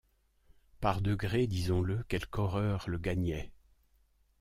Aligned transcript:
Par 0.79 0.99
degré, 0.99 1.45
disons-le, 1.45 2.03
quelque 2.07 2.39
horreur 2.39 2.85
le 2.89 2.97
gagnait. 2.97 3.51